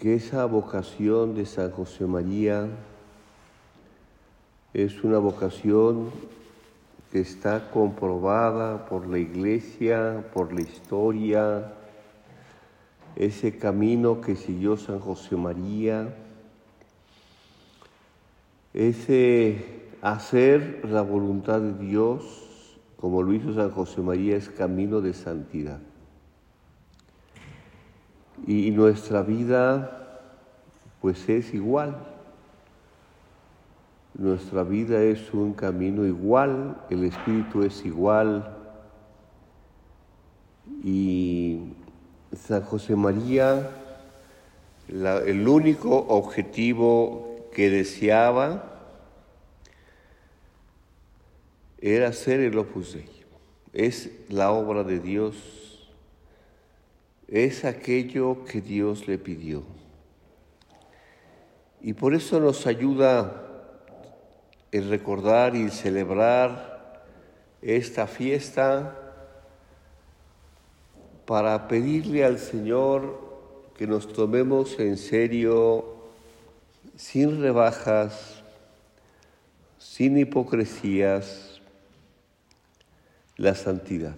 que 0.00 0.14
esa 0.14 0.46
vocación 0.46 1.34
de 1.34 1.44
San 1.44 1.70
José 1.70 2.06
María 2.06 2.70
es 4.74 5.04
una 5.04 5.18
vocación 5.18 6.10
que 7.12 7.20
está 7.20 7.70
comprobada 7.70 8.86
por 8.86 9.06
la 9.06 9.18
iglesia, 9.18 10.24
por 10.34 10.52
la 10.52 10.62
historia, 10.62 11.72
ese 13.14 13.56
camino 13.56 14.20
que 14.20 14.34
siguió 14.34 14.76
San 14.76 14.98
José 14.98 15.36
María, 15.36 16.12
ese 18.74 19.84
hacer 20.02 20.80
la 20.90 21.02
voluntad 21.02 21.60
de 21.60 21.74
Dios, 21.86 22.76
como 22.96 23.22
lo 23.22 23.32
hizo 23.32 23.54
San 23.54 23.70
José 23.70 24.00
María, 24.00 24.36
es 24.36 24.48
camino 24.48 25.00
de 25.00 25.14
santidad. 25.14 25.78
Y 28.44 28.72
nuestra 28.72 29.22
vida, 29.22 30.20
pues 31.00 31.28
es 31.28 31.54
igual 31.54 32.13
nuestra 34.14 34.62
vida 34.62 35.02
es 35.02 35.34
un 35.34 35.54
camino 35.54 36.06
igual, 36.06 36.80
el 36.88 37.04
Espíritu 37.04 37.64
es 37.64 37.84
igual. 37.84 38.56
Y 40.82 41.72
San 42.32 42.62
José 42.62 42.94
María, 42.94 43.70
el 44.88 45.48
único 45.48 45.96
objetivo 46.08 47.48
que 47.52 47.70
deseaba 47.70 48.70
era 51.78 52.12
ser 52.12 52.40
el 52.40 52.56
Opus 52.56 52.94
Dei. 52.94 53.08
Es 53.72 54.10
la 54.28 54.52
obra 54.52 54.84
de 54.84 55.00
Dios, 55.00 55.90
es 57.26 57.64
aquello 57.64 58.44
que 58.44 58.60
Dios 58.60 59.08
le 59.08 59.18
pidió. 59.18 59.64
Y 61.82 61.92
por 61.94 62.14
eso 62.14 62.38
nos 62.38 62.66
ayuda 62.66 63.43
el 64.74 64.88
recordar 64.88 65.54
y 65.54 65.70
celebrar 65.70 67.04
esta 67.62 68.08
fiesta 68.08 68.98
para 71.24 71.68
pedirle 71.68 72.24
al 72.24 72.40
Señor 72.40 73.70
que 73.78 73.86
nos 73.86 74.12
tomemos 74.12 74.80
en 74.80 74.96
serio, 74.96 75.94
sin 76.96 77.40
rebajas, 77.40 78.42
sin 79.78 80.18
hipocresías, 80.18 81.60
la 83.36 83.54
santidad. 83.54 84.16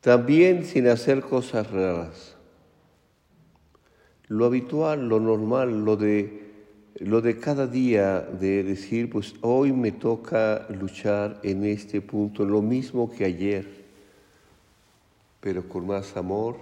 También 0.00 0.64
sin 0.64 0.88
hacer 0.88 1.20
cosas 1.20 1.70
raras. 1.70 2.34
Lo 4.26 4.44
habitual, 4.44 5.08
lo 5.08 5.20
normal, 5.20 5.84
lo 5.84 5.96
de 5.96 6.47
lo 7.00 7.20
de 7.20 7.38
cada 7.38 7.66
día, 7.66 8.20
de 8.20 8.64
decir, 8.64 9.08
pues 9.08 9.34
hoy 9.42 9.72
me 9.72 9.92
toca 9.92 10.66
luchar 10.68 11.38
en 11.44 11.64
este 11.64 12.00
punto, 12.00 12.44
lo 12.44 12.60
mismo 12.60 13.10
que 13.10 13.24
ayer, 13.24 13.84
pero 15.40 15.68
con 15.68 15.86
más 15.86 16.16
amor. 16.16 16.56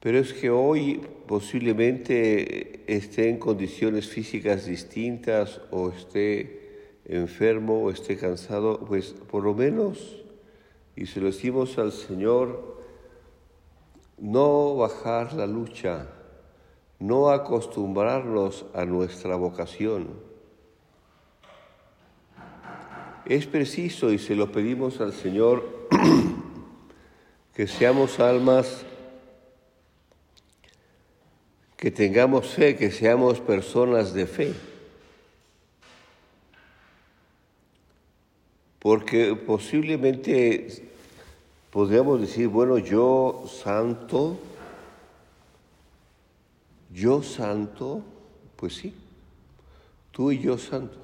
Pero 0.00 0.18
es 0.18 0.32
que 0.32 0.50
hoy 0.50 1.00
posiblemente 1.26 2.82
esté 2.92 3.28
en 3.28 3.38
condiciones 3.38 4.08
físicas 4.08 4.66
distintas 4.66 5.60
o 5.70 5.90
esté 5.90 6.90
enfermo 7.04 7.84
o 7.84 7.90
esté 7.90 8.16
cansado, 8.16 8.80
pues 8.80 9.14
por 9.30 9.44
lo 9.44 9.54
menos, 9.54 10.24
y 10.96 11.06
se 11.06 11.20
lo 11.20 11.26
decimos 11.26 11.78
al 11.78 11.92
Señor, 11.92 12.82
no 14.18 14.76
bajar 14.76 15.34
la 15.34 15.46
lucha 15.46 16.15
no 16.98 17.30
acostumbrarnos 17.30 18.64
a 18.74 18.84
nuestra 18.84 19.36
vocación. 19.36 20.08
Es 23.26 23.46
preciso, 23.46 24.12
y 24.12 24.18
se 24.18 24.36
lo 24.36 24.52
pedimos 24.52 25.00
al 25.00 25.12
Señor, 25.12 25.88
que 27.54 27.66
seamos 27.66 28.20
almas, 28.20 28.84
que 31.76 31.90
tengamos 31.90 32.46
fe, 32.46 32.76
que 32.76 32.90
seamos 32.90 33.40
personas 33.40 34.14
de 34.14 34.26
fe. 34.26 34.54
Porque 38.78 39.34
posiblemente 39.34 40.84
podríamos 41.72 42.20
decir, 42.20 42.46
bueno, 42.46 42.78
yo 42.78 43.44
santo, 43.62 44.38
yo 46.96 47.22
santo, 47.22 48.02
pues 48.56 48.74
sí, 48.76 48.94
tú 50.12 50.32
y 50.32 50.38
yo 50.38 50.56
santo. 50.56 50.96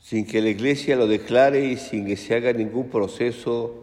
Sin 0.00 0.26
que 0.26 0.42
la 0.42 0.48
iglesia 0.48 0.96
lo 0.96 1.06
declare 1.06 1.64
y 1.64 1.76
sin 1.76 2.04
que 2.04 2.16
se 2.16 2.34
haga 2.34 2.52
ningún 2.52 2.90
proceso 2.90 3.80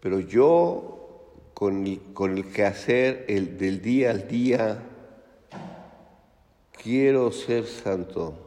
Pero 0.00 0.20
yo, 0.20 1.50
con 1.54 1.84
el, 1.84 2.00
con 2.14 2.38
el 2.38 2.46
quehacer 2.52 3.24
el, 3.28 3.58
del 3.58 3.82
día 3.82 4.12
al 4.12 4.28
día, 4.28 4.80
quiero 6.80 7.32
ser 7.32 7.66
santo. 7.66 8.38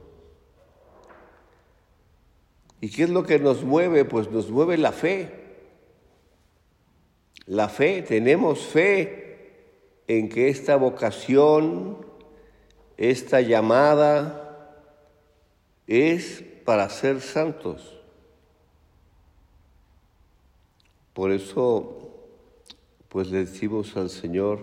¿Y 2.80 2.90
qué 2.90 3.04
es 3.04 3.10
lo 3.10 3.26
que 3.26 3.38
nos 3.38 3.64
mueve? 3.64 4.06
Pues 4.06 4.32
nos 4.32 4.50
mueve 4.50 4.78
la 4.78 4.94
fe. 4.94 5.41
La 7.52 7.68
fe, 7.68 8.02
tenemos 8.02 8.60
fe 8.60 9.66
en 10.08 10.30
que 10.30 10.48
esta 10.48 10.78
vocación, 10.78 11.98
esta 12.96 13.42
llamada, 13.42 14.74
es 15.86 16.46
para 16.64 16.88
ser 16.88 17.20
santos. 17.20 18.00
Por 21.12 21.34
eso, 21.34 22.24
pues 23.10 23.30
le 23.30 23.40
decimos 23.40 23.98
al 23.98 24.10
Señor, 24.10 24.62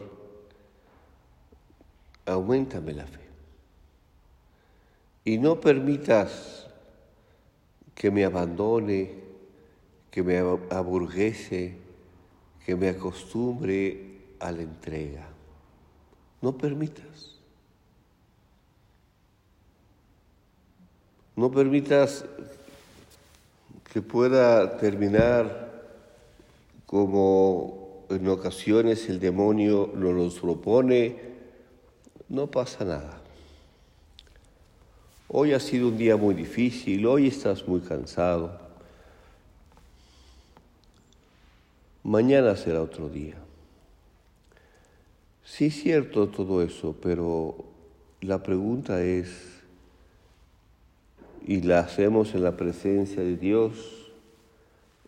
aumentame 2.25 2.94
la 2.94 3.06
fe. 3.06 3.20
Y 5.26 5.37
no 5.37 5.61
permitas 5.61 6.67
que 7.94 8.11
me 8.11 8.25
abandone, 8.25 9.12
que 10.11 10.23
me 10.23 10.38
aburguese, 10.38 11.87
que 12.69 12.76
me 12.76 12.91
acostumbre 12.91 14.35
a 14.41 14.53
la 14.53 14.61
entrega. 14.61 15.26
No 16.43 16.59
permitas. 16.59 17.38
No 21.35 21.50
permitas 21.50 22.26
que 23.91 24.03
pueda 24.03 24.76
terminar 24.76 25.82
como 26.85 28.05
en 28.11 28.29
ocasiones 28.29 29.09
el 29.09 29.19
demonio 29.19 29.91
nos 29.94 30.38
propone, 30.38 31.17
no 32.29 32.50
pasa 32.50 32.85
nada. 32.85 33.23
Hoy 35.29 35.55
ha 35.55 35.61
sido 35.61 35.88
un 35.88 35.97
día 35.97 36.19
muy 36.19 36.35
difícil, 36.35 37.06
hoy 37.06 37.29
estás 37.29 37.67
muy 37.67 37.81
cansado. 37.81 38.68
Mañana 42.08 42.56
será 42.56 42.81
otro 42.81 43.10
día. 43.10 43.34
Sí 45.44 45.66
es 45.66 45.75
cierto 45.75 46.28
todo 46.28 46.62
eso, 46.62 46.96
pero 47.02 47.66
la 48.22 48.43
pregunta 48.43 49.02
es, 49.02 49.28
y 51.46 51.60
la 51.60 51.81
hacemos 51.81 52.34
en 52.34 52.44
la 52.44 52.56
presencia 52.56 53.22
de 53.22 53.37
Dios, 53.37 54.10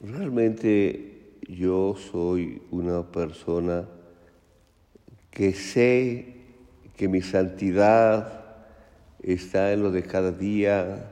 ¿realmente 0.03 1.31
yo 1.49 1.97
soy 1.97 2.61
una 2.71 3.03
persona 3.11 3.87
que 5.31 5.55
sé 5.55 6.35
que 6.99 7.09
mi 7.09 7.23
santidad 7.23 8.45
está 9.23 9.73
en 9.73 9.83
lo 9.83 9.91
de 9.91 10.03
cada 10.03 10.33
día, 10.33 11.09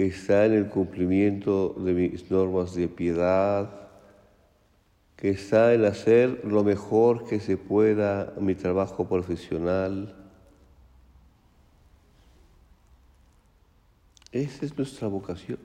que 0.00 0.06
está 0.06 0.46
en 0.46 0.54
el 0.54 0.70
cumplimiento 0.70 1.74
de 1.76 1.92
mis 1.92 2.30
normas 2.30 2.74
de 2.74 2.88
piedad, 2.88 3.68
que 5.14 5.28
está 5.28 5.74
en 5.74 5.84
hacer 5.84 6.40
lo 6.42 6.64
mejor 6.64 7.26
que 7.26 7.38
se 7.38 7.58
pueda 7.58 8.32
mi 8.40 8.54
trabajo 8.54 9.06
profesional. 9.06 10.16
Esa 14.32 14.64
es 14.64 14.78
nuestra 14.78 15.06
vocación. 15.06 15.58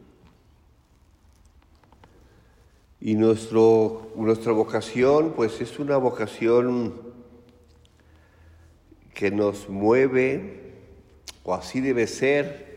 Y 2.99 3.15
nuestro, 3.15 4.11
nuestra 4.17 4.51
vocación, 4.51 5.31
pues 5.33 5.61
es 5.61 5.79
una 5.79 5.95
vocación 5.95 6.93
que 9.13 9.31
nos 9.31 9.69
mueve, 9.69 10.73
o 11.45 11.53
así 11.53 11.79
debe 11.79 12.05
ser, 12.05 12.74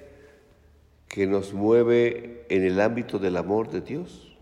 que 1.08 1.26
nos 1.26 1.54
mueve 1.54 2.44
en 2.50 2.64
el 2.64 2.80
ámbito 2.80 3.18
del 3.18 3.36
amor 3.36 3.70
de 3.70 3.80
Dios. 3.80 4.36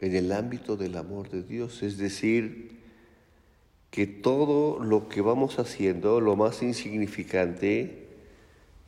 En 0.00 0.14
el 0.14 0.30
ámbito 0.32 0.76
del 0.76 0.96
amor 0.96 1.28
de 1.30 1.42
Dios, 1.42 1.82
es 1.82 1.96
decir, 1.98 2.78
que 3.90 4.06
todo 4.06 4.78
lo 4.78 5.08
que 5.08 5.22
vamos 5.22 5.58
haciendo, 5.58 6.20
lo 6.20 6.36
más 6.36 6.62
insignificante, 6.62 8.06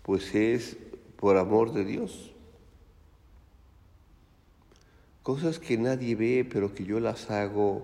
pues 0.03 0.35
es 0.35 0.77
por 1.17 1.37
amor 1.37 1.73
de 1.73 1.85
Dios. 1.85 2.33
Cosas 5.23 5.59
que 5.59 5.79
nadie 5.79 6.15
ve, 6.15 6.47
pero 6.51 6.75
que 6.75 6.85
yo 6.85 7.01
las 7.01 7.31
hago 7.31 7.83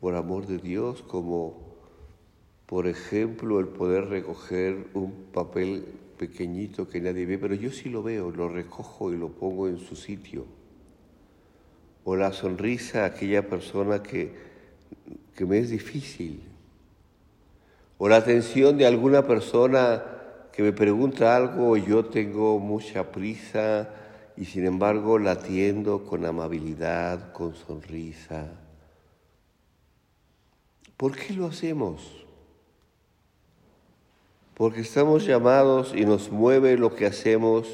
por 0.00 0.14
amor 0.14 0.46
de 0.46 0.58
Dios, 0.58 1.02
como 1.02 1.58
por 2.66 2.86
ejemplo 2.86 3.60
el 3.60 3.68
poder 3.68 4.08
recoger 4.08 4.88
un 4.92 5.12
papel 5.32 5.86
pequeñito 6.16 6.88
que 6.88 7.00
nadie 7.00 7.26
ve, 7.26 7.38
pero 7.38 7.54
yo 7.54 7.70
sí 7.70 7.88
lo 7.88 8.02
veo, 8.02 8.30
lo 8.30 8.48
recojo 8.48 9.12
y 9.12 9.16
lo 9.16 9.28
pongo 9.28 9.68
en 9.68 9.78
su 9.78 9.96
sitio. 9.96 10.46
O 12.04 12.16
la 12.16 12.32
sonrisa 12.32 13.02
a 13.02 13.06
aquella 13.06 13.48
persona 13.48 14.02
que, 14.02 14.32
que 15.34 15.44
me 15.44 15.58
es 15.58 15.70
difícil. 15.70 16.40
O 17.98 18.08
la 18.08 18.16
atención 18.16 18.76
de 18.76 18.86
alguna 18.86 19.26
persona 19.26 20.02
que 20.52 20.62
me 20.62 20.72
pregunta 20.72 21.36
algo 21.36 21.76
y 21.76 21.84
yo 21.84 22.06
tengo 22.06 22.58
mucha 22.58 23.10
prisa 23.10 23.90
y 24.36 24.44
sin 24.44 24.66
embargo 24.66 25.18
la 25.18 25.32
atiendo 25.32 26.04
con 26.04 26.24
amabilidad, 26.24 27.32
con 27.32 27.54
sonrisa 27.54 28.50
¿Por 30.96 31.14
qué 31.14 31.34
lo 31.34 31.46
hacemos? 31.46 32.25
Porque 34.56 34.80
estamos 34.80 35.26
llamados 35.26 35.92
y 35.94 36.06
nos 36.06 36.30
mueve 36.30 36.78
lo 36.78 36.94
que 36.94 37.04
hacemos 37.04 37.68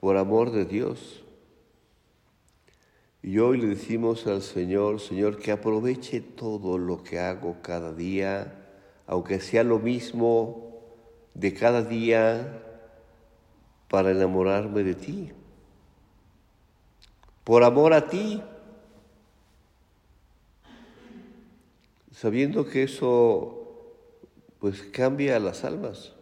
por 0.00 0.16
amor 0.16 0.50
de 0.50 0.64
Dios. 0.64 1.22
Y 3.22 3.38
hoy 3.38 3.60
le 3.60 3.66
decimos 3.66 4.26
al 4.26 4.40
Señor, 4.40 4.98
Señor, 4.98 5.36
que 5.36 5.52
aproveche 5.52 6.22
todo 6.22 6.78
lo 6.78 7.04
que 7.04 7.18
hago 7.18 7.58
cada 7.60 7.92
día, 7.92 8.64
aunque 9.06 9.40
sea 9.40 9.62
lo 9.62 9.78
mismo 9.78 10.80
de 11.34 11.52
cada 11.52 11.82
día, 11.82 12.62
para 13.88 14.12
enamorarme 14.12 14.82
de 14.84 14.94
ti. 14.94 15.32
Por 17.44 17.62
amor 17.62 17.92
a 17.92 18.08
ti. 18.08 18.42
sabiendo 22.12 22.66
que 22.66 22.82
eso 22.82 23.59
pues 24.60 24.82
cambia 24.82 25.36
a 25.36 25.40
las 25.40 25.64
almas. 25.64 26.12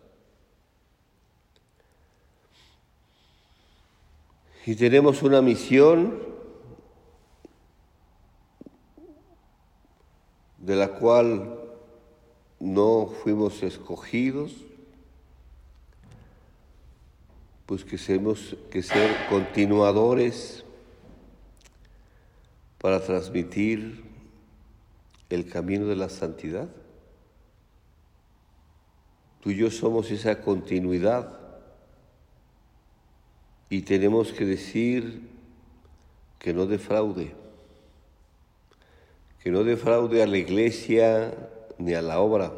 Y 4.64 4.76
tenemos 4.76 5.22
una 5.22 5.42
misión 5.42 6.22
de 10.58 10.76
la 10.76 10.88
cual 10.88 11.58
no 12.60 13.12
fuimos 13.22 13.62
escogidos, 13.62 14.52
pues 17.66 17.84
que 17.84 17.96
tenemos 17.96 18.56
que 18.70 18.82
ser 18.82 19.10
continuadores 19.28 20.64
para 22.78 23.00
transmitir 23.00 24.04
el 25.28 25.48
camino 25.48 25.86
de 25.86 25.96
la 25.96 26.08
santidad. 26.08 26.68
Tú 29.48 29.52
y 29.52 29.56
yo 29.56 29.70
somos 29.70 30.10
esa 30.10 30.42
continuidad 30.42 31.40
y 33.70 33.80
tenemos 33.80 34.30
que 34.30 34.44
decir 34.44 35.26
que 36.38 36.52
no 36.52 36.66
defraude, 36.66 37.32
que 39.42 39.50
no 39.50 39.64
defraude 39.64 40.22
a 40.22 40.26
la 40.26 40.36
iglesia 40.36 41.34
ni 41.78 41.94
a 41.94 42.02
la 42.02 42.20
obra. 42.20 42.52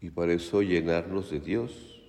Y 0.00 0.10
para 0.10 0.32
eso 0.32 0.60
llenarnos 0.60 1.30
de 1.30 1.38
Dios. 1.38 2.02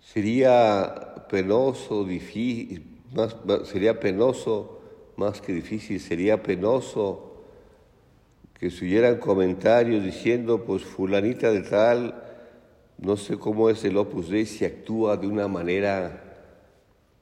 Sería 0.00 1.28
penoso, 1.30 2.02
difícil, 2.02 2.98
más, 3.14 3.36
sería 3.66 4.00
penoso 4.00 4.80
más 5.14 5.40
que 5.40 5.52
difícil, 5.52 6.00
sería 6.00 6.42
penoso 6.42 7.31
que 8.62 8.70
se 8.70 8.84
hubieran 8.84 9.18
comentarios 9.18 10.04
diciendo, 10.04 10.64
pues 10.64 10.84
fulanita 10.84 11.50
de 11.50 11.62
tal, 11.62 12.22
no 12.96 13.16
sé 13.16 13.36
cómo 13.36 13.68
es 13.68 13.82
el 13.82 13.96
Opus 13.96 14.28
Dei 14.28 14.46
si 14.46 14.64
actúa 14.64 15.16
de 15.16 15.26
una 15.26 15.48
manera 15.48 16.22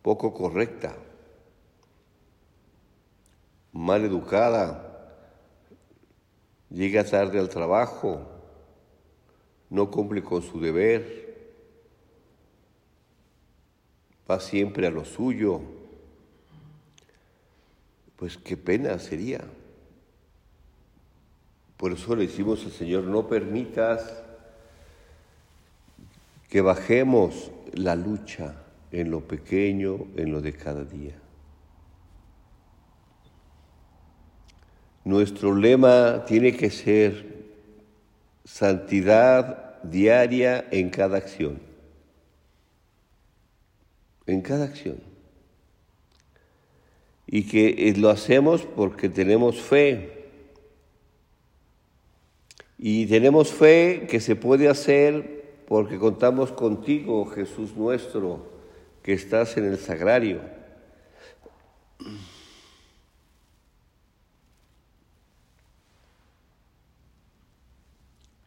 poco 0.02 0.34
correcta, 0.34 0.94
mal 3.72 4.04
educada, 4.04 5.16
llega 6.68 7.04
tarde 7.04 7.38
al 7.38 7.48
trabajo, 7.48 8.20
no 9.70 9.90
cumple 9.90 10.22
con 10.22 10.42
su 10.42 10.60
deber, 10.60 11.54
va 14.30 14.38
siempre 14.40 14.86
a 14.86 14.90
lo 14.90 15.06
suyo, 15.06 15.62
pues 18.16 18.36
qué 18.36 18.58
pena 18.58 18.98
sería. 18.98 19.40
Por 21.80 21.92
eso 21.92 22.14
le 22.14 22.26
decimos 22.26 22.62
al 22.66 22.72
Señor, 22.72 23.04
no 23.04 23.26
permitas 23.26 24.22
que 26.50 26.60
bajemos 26.60 27.50
la 27.72 27.96
lucha 27.96 28.54
en 28.92 29.10
lo 29.10 29.26
pequeño, 29.26 30.08
en 30.14 30.30
lo 30.30 30.42
de 30.42 30.52
cada 30.52 30.84
día. 30.84 31.14
Nuestro 35.06 35.54
lema 35.54 36.26
tiene 36.26 36.54
que 36.54 36.68
ser 36.68 37.46
santidad 38.44 39.82
diaria 39.82 40.66
en 40.70 40.90
cada 40.90 41.16
acción. 41.16 41.62
En 44.26 44.42
cada 44.42 44.66
acción. 44.66 44.98
Y 47.26 47.44
que 47.44 47.94
lo 47.96 48.10
hacemos 48.10 48.66
porque 48.76 49.08
tenemos 49.08 49.62
fe 49.62 50.19
y 52.82 53.04
tenemos 53.04 53.52
fe 53.52 54.06
que 54.08 54.20
se 54.20 54.36
puede 54.36 54.66
hacer 54.66 55.64
porque 55.68 55.98
contamos 55.98 56.50
contigo, 56.50 57.26
Jesús 57.26 57.76
nuestro, 57.76 58.46
que 59.02 59.12
estás 59.12 59.58
en 59.58 59.66
el 59.66 59.76
sagrario. 59.76 60.40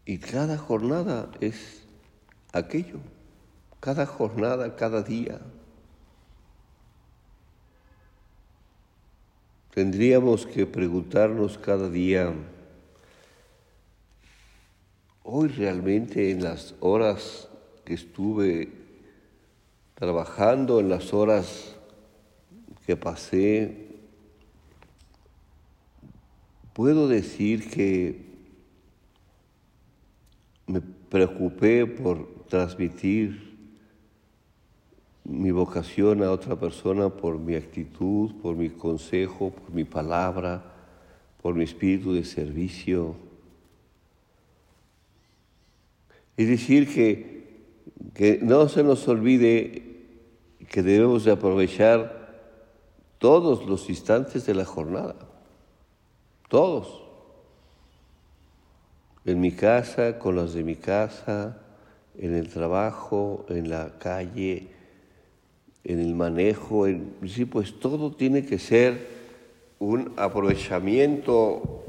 Y 0.04 0.18
cada 0.18 0.58
jornada 0.58 1.30
es 1.40 1.84
aquello, 2.54 2.98
cada 3.80 4.08
jornada, 4.08 4.76
cada 4.76 5.04
día. 5.04 5.40
Tendríamos 9.76 10.48
que 10.48 10.66
preguntarnos 10.66 11.60
cada 11.60 11.88
día, 11.88 12.34
Hoy 15.26 15.48
realmente 15.48 16.32
en 16.32 16.44
las 16.44 16.76
horas 16.82 17.48
que 17.86 17.94
estuve 17.94 18.74
trabajando, 19.96 20.82
en 20.82 20.90
las 20.90 21.14
horas 21.14 21.78
que 22.86 22.98
pasé, 22.98 23.88
puedo 26.74 27.08
decir 27.08 27.70
que 27.70 28.34
me 30.68 30.82
preocupé 30.82 31.86
por 31.86 32.44
transmitir 32.50 33.58
mi 35.24 35.52
vocación 35.52 36.22
a 36.22 36.32
otra 36.32 36.60
persona 36.60 37.08
por 37.08 37.40
mi 37.40 37.56
actitud, 37.56 38.42
por 38.42 38.58
mi 38.58 38.70
consejo, 38.70 39.52
por 39.52 39.72
mi 39.72 39.86
palabra, 39.86 40.62
por 41.42 41.56
mi 41.56 41.64
espíritu 41.64 42.12
de 42.12 42.26
servicio 42.26 43.23
es 46.38 46.48
decir, 46.48 46.94
que, 46.94 47.44
que 48.14 48.40
no 48.42 48.68
se 48.70 48.84
nos 48.84 49.08
olvide 49.08 49.94
que 50.70 50.82
debemos 50.82 51.24
de 51.24 51.32
aprovechar 51.32 52.24
todos 53.20 53.66
los 53.66 53.90
instantes 53.90 54.46
de 54.46 54.54
la 54.54 54.66
jornada, 54.66 55.16
todos. 56.50 57.02
En 59.26 59.40
mi 59.40 59.52
casa, 59.52 60.20
con 60.20 60.36
los 60.36 60.54
de 60.54 60.64
mi 60.64 60.76
casa, 60.76 61.62
en 62.18 62.36
el 62.36 62.50
trabajo, 62.50 63.46
en 63.50 63.70
la 63.70 63.98
calle, 63.98 64.68
en 65.84 66.00
el 66.00 66.16
manejo, 66.16 66.88
en, 66.88 67.16
sí, 67.28 67.46
pues 67.46 67.80
todo 67.80 68.12
tiene 68.12 68.46
que 68.46 68.60
ser 68.60 69.08
un 69.80 70.14
aprovechamiento 70.18 71.84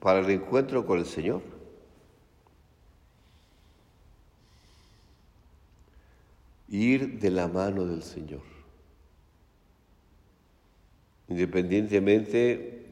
para 0.00 0.20
el 0.20 0.30
encuentro 0.30 0.86
con 0.86 0.98
el 0.98 1.06
Señor. 1.06 1.53
Ir 6.74 7.20
de 7.20 7.30
la 7.30 7.46
mano 7.46 7.86
del 7.86 8.02
Señor. 8.02 8.42
Independientemente, 11.28 12.86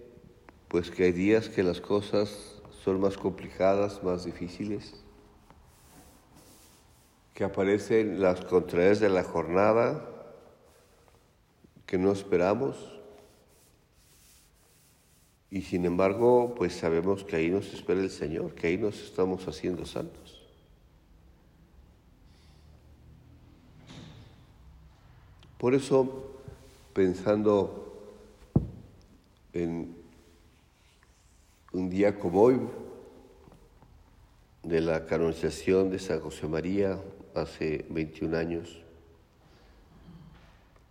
pues 0.69 0.91
que 0.91 1.05
hay 1.05 1.13
días 1.13 1.49
que 1.49 1.63
las 1.63 1.81
cosas 1.81 2.61
son 2.85 3.01
más 3.01 3.17
complicadas, 3.17 4.03
más 4.03 4.25
difíciles, 4.25 4.95
que 7.35 7.45
aparecen 7.45 8.21
las 8.21 8.41
contrariedades 8.45 9.01
de 9.01 9.09
la 9.09 9.25
jornada 9.25 10.09
que 11.87 11.99
no 11.99 12.13
esperamos, 12.13 13.01
y 15.51 15.61
sin 15.61 15.85
embargo, 15.85 16.55
pues 16.57 16.73
sabemos 16.73 17.25
que 17.25 17.37
ahí 17.37 17.51
nos 17.51 17.75
espera 17.75 18.01
el 18.01 18.11
Señor, 18.11 18.55
que 18.55 18.69
ahí 18.69 18.79
nos 18.79 19.03
estamos 19.03 19.47
haciendo 19.47 19.85
santos. 19.85 20.32
Por 25.63 25.77
eso, 25.77 26.41
pensando 26.93 28.03
en 29.53 29.95
un 31.73 31.89
día 31.89 32.19
como 32.19 32.43
hoy, 32.43 32.61
de 34.65 34.81
la 34.81 35.07
canonización 35.07 35.89
de 35.89 36.01
San 36.01 36.19
José 36.19 36.49
María 36.49 36.99
hace 37.37 37.87
21 37.91 38.37
años, 38.37 38.83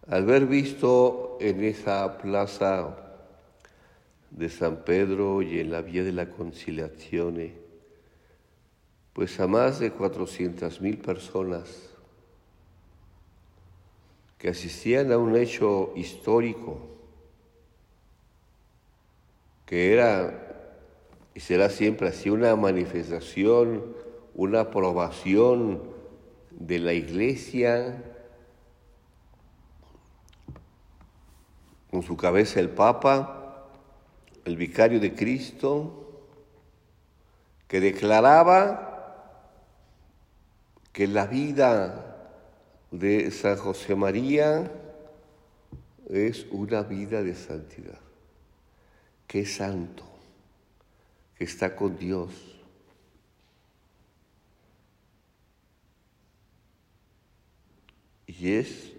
al 0.08 0.24
haber 0.24 0.46
visto 0.46 1.38
en 1.42 1.66
esa 1.66 2.18
plaza 2.20 2.96
de 4.30 4.48
San 4.48 4.86
Pedro 4.86 5.42
y 5.42 5.60
en 5.60 5.70
la 5.70 5.82
vía 5.82 6.06
de 6.06 6.14
la 6.14 6.30
conciliación, 6.30 7.52
pues 9.12 9.38
a 9.42 9.48
más 9.48 9.82
de 9.82 9.92
400 9.92 10.80
mil 10.80 10.98
personas 10.98 11.91
que 14.42 14.50
asistían 14.50 15.12
a 15.12 15.20
un 15.20 15.36
hecho 15.36 15.94
histórico 15.96 16.80
que 19.68 19.94
era 19.94 20.72
y 21.36 21.40
será 21.42 21.70
siempre 21.70 22.08
así 22.08 22.32
una 22.32 22.56
manifestación, 22.56 23.96
una 24.34 24.62
aprobación 24.62 25.84
de 26.50 26.80
la 26.80 26.94
iglesia, 26.94 28.04
con 31.92 32.02
su 32.02 32.18
cabeza 32.18 32.60
el 32.60 32.72
Papa, 32.72 33.68
el 34.44 34.58
vicario 34.58 35.00
de 35.00 35.14
Cristo, 35.14 36.26
que 37.68 37.80
declaraba 37.80 39.38
que 40.92 41.06
la 41.06 41.28
vida 41.28 42.11
de 42.92 43.32
San 43.32 43.56
José 43.56 43.96
María 43.96 44.70
es 46.10 46.46
una 46.52 46.84
vida 46.84 47.24
de 47.24 47.34
santidad, 47.34 48.00
que 49.28 49.42
es 49.42 49.56
santo, 49.56 50.04
que 51.38 51.46
está 51.46 51.74
con 51.76 51.98
Dios. 51.98 52.32
Y 58.28 58.54
es 58.54 58.92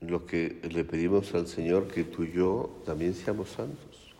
lo 0.00 0.26
que 0.26 0.60
le 0.70 0.84
pedimos 0.84 1.34
al 1.34 1.48
Señor, 1.48 1.88
que 1.88 2.04
tú 2.04 2.22
y 2.22 2.32
yo 2.32 2.82
también 2.86 3.14
seamos 3.14 3.50
santos. 3.50 4.14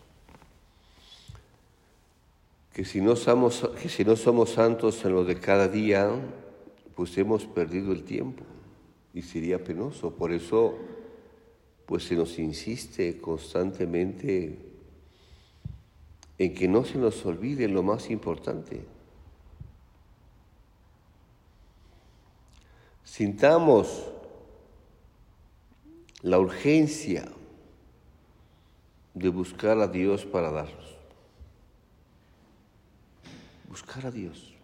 Que 2.73 2.83
si 2.83 2.99
no 2.99 3.15
somos, 3.15 3.69
que 3.81 3.87
si 3.87 4.03
no 4.03 4.15
somos 4.15 4.51
santos 4.51 5.03
en 5.05 5.13
lo 5.13 5.23
de 5.23 5.39
cada 5.39 5.67
día, 5.67 6.09
pues 6.99 7.17
hemos 7.17 7.45
perdido 7.45 7.93
el 7.93 8.03
tiempo 8.03 8.43
y 9.13 9.21
sería 9.21 9.63
penoso. 9.63 10.13
Por 10.13 10.33
eso, 10.33 10.77
pues 11.85 12.03
se 12.03 12.13
nos 12.13 12.37
insiste 12.37 13.21
constantemente 13.21 14.59
en 16.37 16.53
que 16.53 16.67
no 16.67 16.83
se 16.83 16.97
nos 16.97 17.25
olvide 17.25 17.69
lo 17.69 17.83
más 17.83 18.09
importante. 18.09 18.83
Sintamos 23.05 24.11
la 26.21 26.37
urgencia 26.37 27.31
de 29.13 29.29
buscar 29.29 29.79
a 29.79 29.87
Dios 29.87 30.25
para 30.25 30.51
darnos. 30.51 30.97
Buscar 33.69 34.05
a 34.05 34.11
Dios 34.11 34.58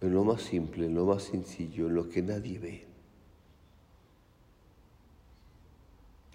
en 0.00 0.14
lo 0.14 0.24
más 0.24 0.42
simple, 0.42 0.86
en 0.86 0.94
lo 0.94 1.04
más 1.04 1.24
sencillo, 1.24 1.86
en 1.86 1.94
lo 1.94 2.08
que 2.08 2.22
nadie 2.22 2.58
ve. 2.58 2.84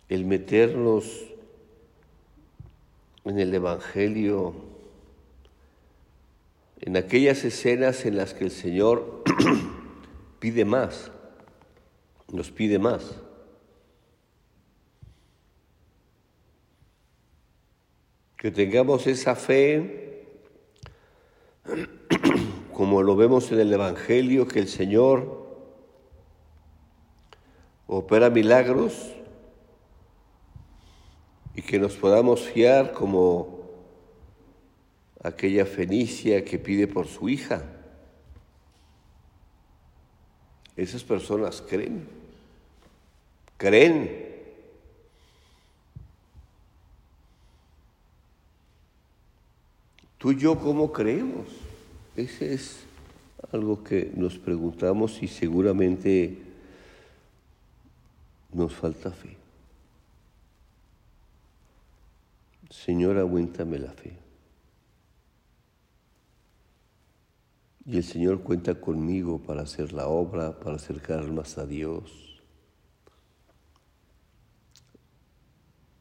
El 0.07 0.25
meternos 0.25 1.25
en 3.23 3.39
el 3.39 3.53
Evangelio, 3.53 4.53
en 6.81 6.95
aquellas 6.95 7.43
escenas 7.43 8.05
en 8.05 8.17
las 8.17 8.35
que 8.35 8.45
el 8.45 8.51
Señor 8.51 9.23
pide 10.39 10.63
más, 10.63 11.11
nos 12.31 12.51
pide 12.51 12.77
más. 12.77 13.15
Que 18.37 18.51
tengamos 18.51 19.07
esa 19.07 19.35
fe, 19.35 20.27
como 22.75 23.01
lo 23.01 23.15
vemos 23.15 23.53
en 23.53 23.61
el 23.61 23.71
Evangelio, 23.71 24.49
que 24.49 24.59
el 24.59 24.67
Señor 24.67 25.47
opera 27.87 28.29
milagros 28.29 29.13
y 31.55 31.61
que 31.61 31.79
nos 31.79 31.95
podamos 31.95 32.41
fiar 32.41 32.91
como 32.91 33.61
aquella 35.23 35.65
fenicia 35.65 36.43
que 36.43 36.59
pide 36.59 36.85
por 36.85 37.07
su 37.07 37.29
hija. 37.29 37.63
Esas 40.75 41.01
personas 41.01 41.61
creen, 41.61 42.05
creen. 43.55 44.35
Tú 50.17 50.33
y 50.33 50.37
yo, 50.37 50.59
¿cómo 50.59 50.91
creemos? 50.91 51.64
Ese 52.15 52.53
es 52.53 52.85
algo 53.51 53.83
que 53.83 54.11
nos 54.15 54.37
preguntamos 54.37 55.21
y 55.21 55.27
seguramente 55.27 56.37
nos 58.53 58.73
falta 58.73 59.11
fe. 59.11 59.35
Señor, 62.69 63.17
aguéntame 63.17 63.79
la 63.79 63.91
fe. 63.91 64.17
Y 67.85 67.97
el 67.97 68.03
Señor 68.03 68.41
cuenta 68.41 68.79
conmigo 68.81 69.39
para 69.43 69.61
hacer 69.61 69.93
la 69.93 70.07
obra, 70.07 70.59
para 70.59 70.77
acercar 70.77 71.31
más 71.31 71.57
a 71.57 71.67
Dios, 71.67 72.41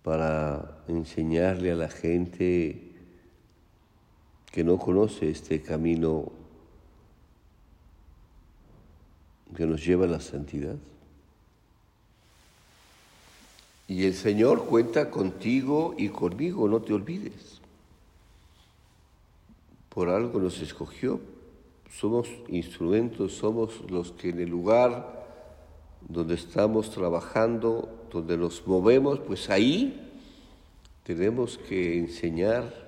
para 0.03 0.83
enseñarle 0.89 1.73
a 1.73 1.77
la 1.77 1.89
gente 1.91 2.94
que 4.55 4.63
no 4.63 4.79
conoce 4.79 5.31
este 5.31 5.61
camino 5.61 6.31
que 9.57 9.67
nos 9.67 9.85
lleva 9.85 10.05
a 10.05 10.09
la 10.09 10.21
santidad. 10.21 10.77
Y 13.89 14.05
el 14.05 14.15
Señor 14.15 14.67
cuenta 14.67 15.11
contigo 15.11 15.97
y 15.99 16.09
conmigo, 16.09 16.69
no 16.69 16.81
te 16.83 16.93
olvides. 16.93 17.61
Por 19.89 20.09
algo 20.09 20.39
nos 20.39 20.61
escogió. 20.61 21.19
Somos 21.91 22.29
instrumentos, 22.47 23.33
somos 23.33 23.81
los 23.91 24.13
que 24.13 24.29
en 24.29 24.39
el 24.39 24.51
lugar 24.51 25.27
donde 26.01 26.37
estamos 26.37 26.93
trabajando, 26.93 28.07
donde 28.13 28.37
nos 28.37 28.65
movemos, 28.69 29.19
pues 29.19 29.51
ahí 29.51 30.13
tenemos 31.03 31.59
que 31.59 31.99
enseñar 31.99 32.84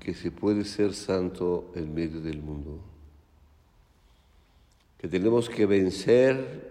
que 0.00 0.14
se 0.14 0.30
puede 0.30 0.64
ser 0.64 0.94
santo 0.94 1.70
en 1.74 1.94
medio 1.94 2.20
del 2.20 2.40
mundo, 2.40 2.80
que 4.98 5.08
tenemos 5.08 5.48
que 5.48 5.66
vencer 5.66 6.70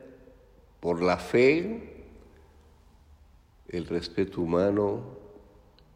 por 0.79 1.01
la 1.01 1.17
fe, 1.17 2.05
el 3.69 3.85
respeto 3.85 4.41
humano, 4.41 5.03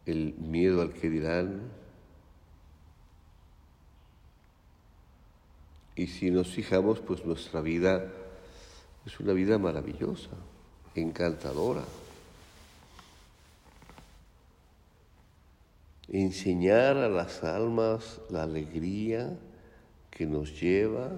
el 0.06 0.34
miedo 0.34 0.80
al 0.80 0.92
que 0.92 1.10
dirán. 1.10 1.62
Y 5.96 6.06
si 6.06 6.30
nos 6.30 6.48
fijamos, 6.48 7.00
pues 7.00 7.24
nuestra 7.24 7.60
vida 7.60 8.12
es 9.06 9.18
una 9.20 9.32
vida 9.32 9.58
maravillosa, 9.58 10.30
encantadora. 10.94 11.84
Enseñar 16.08 16.96
a 16.98 17.08
las 17.08 17.42
almas 17.44 18.20
la 18.30 18.42
alegría 18.42 19.38
que 20.10 20.26
nos 20.26 20.60
lleva 20.60 21.10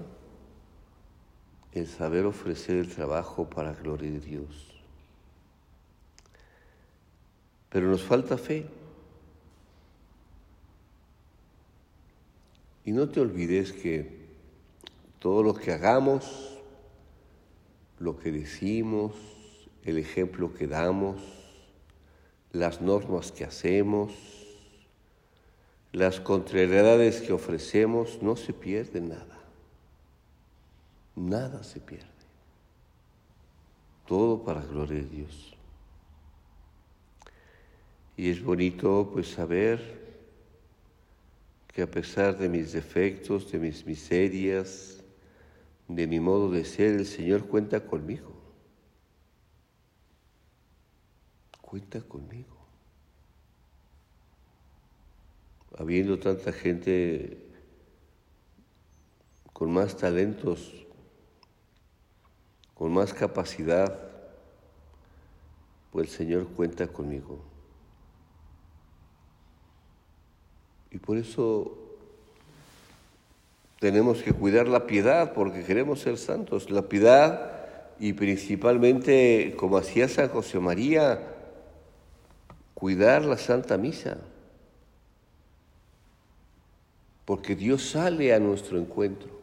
el 1.73 1.87
saber 1.87 2.25
ofrecer 2.25 2.77
el 2.77 2.89
trabajo 2.89 3.49
para 3.49 3.73
gloria 3.73 4.11
de 4.11 4.19
Dios. 4.19 4.73
Pero 7.69 7.87
nos 7.89 8.01
falta 8.01 8.37
fe. 8.37 8.65
Y 12.85 12.91
no 12.93 13.09
te 13.09 13.19
olvides 13.19 13.73
que 13.73 14.27
todo 15.19 15.43
lo 15.43 15.53
que 15.53 15.73
hagamos, 15.73 16.57
lo 17.99 18.17
que 18.17 18.31
decimos, 18.31 19.13
el 19.83 19.97
ejemplo 19.97 20.53
que 20.53 20.67
damos, 20.67 21.17
las 22.53 22.81
normas 22.81 23.31
que 23.31 23.43
hacemos, 23.43 24.36
las 25.97 26.19
contrariedades 26.19 27.21
que 27.21 27.33
ofrecemos, 27.33 28.19
no 28.21 28.35
se 28.35 28.53
pierde 28.53 29.01
nada 29.01 29.37
nada 31.17 31.63
se 31.63 31.79
pierde. 31.79 32.05
Todo 34.05 34.43
para 34.43 34.61
gloria 34.61 35.01
de 35.01 35.09
Dios. 35.09 35.53
Y 38.15 38.29
es 38.29 38.41
bonito 38.41 39.09
pues 39.11 39.27
saber 39.27 40.07
que 41.67 41.81
a 41.81 41.91
pesar 41.91 42.37
de 42.37 42.47
mis 42.47 42.71
defectos, 42.71 43.51
de 43.51 43.59
mis 43.59 43.85
miserias, 43.85 45.03
de 45.87 46.07
mi 46.07 46.19
modo 46.19 46.49
de 46.49 46.63
ser, 46.63 46.95
el 46.95 47.05
Señor 47.05 47.47
cuenta 47.47 47.85
conmigo. 47.85 48.33
Cuenta 51.61 52.01
conmigo. 52.01 52.56
Habiendo 55.77 56.19
tanta 56.19 56.51
gente 56.51 57.37
con 59.53 59.71
más 59.71 59.97
talentos 59.97 60.87
con 62.77 62.93
más 62.93 63.11
capacidad, 63.11 63.97
pues 65.91 66.09
el 66.09 66.13
Señor 66.13 66.47
cuenta 66.49 66.87
conmigo. 66.87 67.39
Y 70.91 70.99
por 70.99 71.17
eso 71.17 71.75
tenemos 73.79 74.21
que 74.21 74.31
cuidar 74.31 74.67
la 74.67 74.85
piedad, 74.85 75.33
porque 75.33 75.63
queremos 75.63 76.01
ser 76.01 76.19
santos. 76.19 76.69
La 76.69 76.83
piedad 76.83 77.51
y 77.99 78.13
principalmente, 78.13 79.55
como 79.57 79.77
hacía 79.77 80.07
San 80.07 80.29
José 80.29 80.59
María, 80.59 81.33
cuidar 82.75 83.25
la 83.25 83.37
Santa 83.37 83.77
Misa. 83.79 84.17
Porque 87.27 87.55
Dios 87.55 87.91
sale 87.91 88.33
a 88.33 88.39
nuestro 88.39 88.79
encuentro 88.79 89.37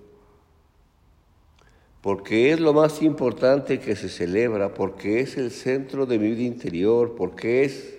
porque 2.05 2.53
es 2.53 2.61
lo 2.61 2.75
más 2.75 3.01
importante 3.01 3.81
que 3.81 3.97
se 3.97 4.11
celebra, 4.11 4.75
porque 4.75 5.21
es 5.21 5.39
el 5.39 5.51
centro 5.51 6.05
de 6.05 6.19
mi 6.19 6.33
vida 6.33 6.43
interior, 6.43 7.15
porque 7.17 7.65
es 7.65 7.99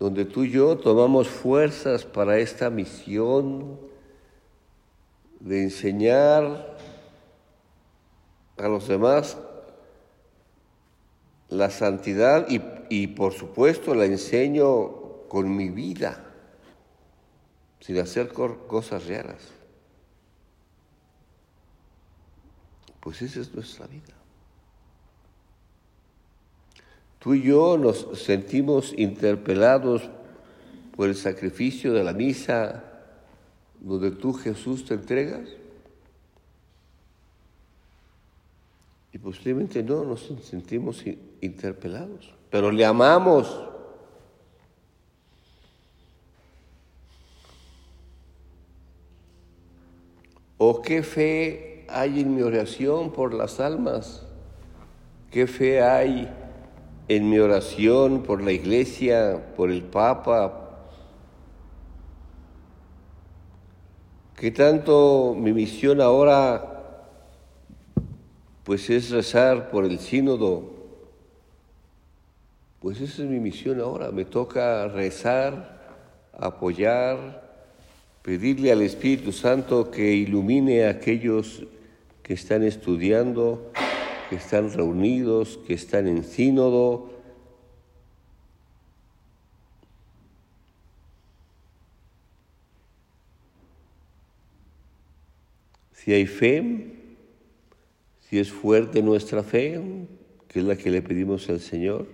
donde 0.00 0.24
tú 0.24 0.42
y 0.42 0.50
yo 0.50 0.76
tomamos 0.76 1.28
fuerzas 1.28 2.04
para 2.04 2.40
esta 2.40 2.70
misión 2.70 3.78
de 5.38 5.62
enseñar 5.62 6.76
a 8.56 8.66
los 8.66 8.88
demás 8.88 9.38
la 11.50 11.70
santidad 11.70 12.48
y, 12.48 12.60
y 12.88 13.06
por 13.06 13.32
supuesto 13.32 13.94
la 13.94 14.06
enseño 14.06 15.28
con 15.28 15.54
mi 15.54 15.68
vida, 15.68 16.31
sin 17.82 17.98
hacer 17.98 18.32
cosas 18.32 19.06
raras. 19.08 19.42
Pues 23.00 23.20
esa 23.22 23.40
es 23.40 23.52
nuestra 23.52 23.86
vida. 23.88 24.14
Tú 27.18 27.34
y 27.34 27.42
yo 27.42 27.76
nos 27.76 28.06
sentimos 28.14 28.94
interpelados 28.96 30.02
por 30.96 31.08
el 31.08 31.16
sacrificio 31.16 31.92
de 31.92 32.04
la 32.04 32.12
misa 32.12 32.84
donde 33.80 34.12
tú 34.12 34.32
Jesús 34.32 34.84
te 34.84 34.94
entregas. 34.94 35.48
Y 39.12 39.18
posiblemente 39.18 39.82
no 39.82 40.04
nos 40.04 40.32
sentimos 40.42 41.04
interpelados, 41.40 42.32
pero 42.48 42.70
le 42.70 42.84
amamos. 42.84 43.71
¿O 50.64 50.80
qué 50.80 51.02
fe 51.02 51.84
hay 51.88 52.20
en 52.20 52.36
mi 52.36 52.42
oración 52.42 53.10
por 53.10 53.34
las 53.34 53.58
almas? 53.58 54.24
¿Qué 55.28 55.48
fe 55.48 55.82
hay 55.82 56.32
en 57.08 57.28
mi 57.28 57.40
oración 57.40 58.22
por 58.22 58.40
la 58.40 58.52
iglesia, 58.52 59.44
por 59.56 59.72
el 59.72 59.82
Papa? 59.82 60.86
¿Qué 64.36 64.52
tanto 64.52 65.34
mi 65.36 65.52
misión 65.52 66.00
ahora 66.00 66.68
pues 68.62 68.88
es 68.88 69.10
rezar 69.10 69.68
por 69.68 69.84
el 69.84 69.98
sínodo. 69.98 70.70
Pues 72.78 73.00
esa 73.00 73.24
es 73.24 73.28
mi 73.28 73.40
misión 73.40 73.80
ahora. 73.80 74.12
Me 74.12 74.24
toca 74.24 74.86
rezar, 74.86 75.80
apoyar, 76.32 77.51
pedirle 78.22 78.70
al 78.70 78.82
Espíritu 78.82 79.32
Santo 79.32 79.90
que 79.90 80.14
ilumine 80.14 80.84
a 80.84 80.90
aquellos 80.90 81.64
que 82.22 82.34
están 82.34 82.62
estudiando, 82.62 83.72
que 84.30 84.36
están 84.36 84.72
reunidos, 84.72 85.58
que 85.66 85.74
están 85.74 86.06
en 86.06 86.22
sínodo. 86.22 87.10
Si 95.92 96.12
hay 96.12 96.26
fe, 96.26 96.94
si 98.20 98.38
es 98.38 98.50
fuerte 98.50 99.02
nuestra 99.02 99.42
fe, 99.42 99.80
que 100.46 100.60
es 100.60 100.64
la 100.64 100.76
que 100.76 100.90
le 100.90 101.02
pedimos 101.02 101.48
al 101.48 101.60
Señor, 101.60 102.06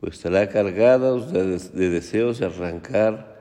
pues 0.00 0.14
estará 0.14 0.48
cargada 0.48 1.14
de, 1.14 1.58
de 1.58 1.90
deseos 1.90 2.38
de 2.38 2.46
arrancar 2.46 3.37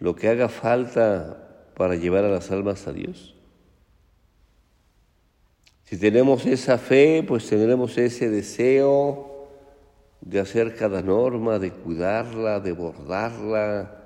lo 0.00 0.16
que 0.16 0.28
haga 0.28 0.48
falta 0.48 1.70
para 1.76 1.94
llevar 1.94 2.24
a 2.24 2.30
las 2.30 2.50
almas 2.50 2.86
a 2.88 2.92
Dios. 2.92 3.34
Si 5.84 5.98
tenemos 5.98 6.46
esa 6.46 6.78
fe, 6.78 7.24
pues 7.26 7.48
tendremos 7.48 7.98
ese 7.98 8.30
deseo 8.30 9.48
de 10.20 10.40
hacer 10.40 10.76
cada 10.76 11.02
norma, 11.02 11.58
de 11.58 11.72
cuidarla, 11.72 12.60
de 12.60 12.72
bordarla, 12.72 14.00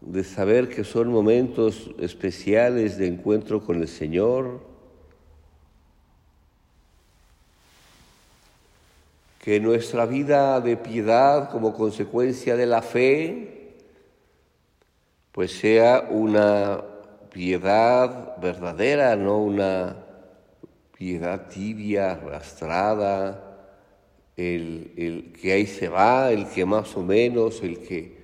de 0.00 0.24
saber 0.24 0.68
que 0.68 0.84
son 0.84 1.08
momentos 1.08 1.90
especiales 1.98 2.98
de 2.98 3.08
encuentro 3.08 3.64
con 3.64 3.80
el 3.80 3.88
Señor, 3.88 4.60
que 9.40 9.60
nuestra 9.60 10.06
vida 10.06 10.60
de 10.60 10.76
piedad 10.76 11.50
como 11.50 11.74
consecuencia 11.74 12.56
de 12.56 12.66
la 12.66 12.82
fe, 12.82 13.57
pues 15.38 15.52
sea 15.52 16.08
una 16.10 16.82
piedad 17.30 18.38
verdadera, 18.38 19.14
no 19.14 19.38
una 19.38 19.94
piedad 20.96 21.46
tibia, 21.46 22.10
arrastrada, 22.10 23.70
el, 24.36 24.92
el, 24.96 25.32
que 25.32 25.52
ahí 25.52 25.64
se 25.64 25.88
va, 25.88 26.32
el 26.32 26.48
que 26.48 26.64
más 26.64 26.96
o 26.96 27.04
menos, 27.04 27.62
el 27.62 27.78
que... 27.78 28.18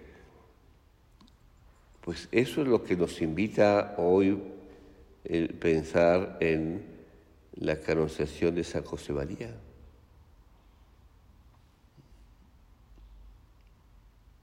Pues 2.00 2.29
eso 2.33 2.62
es 2.62 2.66
lo 2.66 2.83
que 2.83 2.96
nos 2.96 3.22
invita 3.22 3.94
hoy 3.96 4.37
el 5.22 5.50
pensar 5.50 6.38
en 6.40 6.85
la 7.55 7.79
canonización 7.79 8.57
de 8.57 8.64
San 8.64 8.83
José 8.83 9.12
María. 9.12 9.55